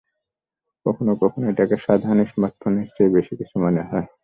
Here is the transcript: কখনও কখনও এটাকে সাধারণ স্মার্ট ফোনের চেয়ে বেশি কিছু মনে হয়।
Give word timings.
কখনও 0.85 1.13
কখনও 1.21 1.49
এটাকে 1.51 1.75
সাধারণ 1.85 2.19
স্মার্ট 2.31 2.55
ফোনের 2.61 2.87
চেয়ে 2.95 3.13
বেশি 3.15 3.33
কিছু 3.39 3.55
মনে 3.63 3.81
হয়। 3.89 4.07